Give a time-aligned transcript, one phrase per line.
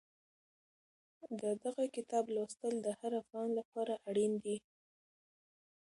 [1.41, 4.57] د دغه کتاب لوستل د هر افغان لپاره اړین دي.